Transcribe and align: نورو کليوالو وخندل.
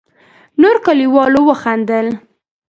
نورو 0.61 0.79
کليوالو 0.85 1.41
وخندل. 1.49 2.07